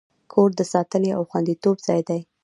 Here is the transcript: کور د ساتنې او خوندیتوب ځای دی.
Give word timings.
کور 0.31 0.49
د 0.59 0.61
ساتنې 0.73 1.09
او 1.17 1.21
خوندیتوب 1.29 1.77
ځای 1.87 2.01
دی. 2.09 2.21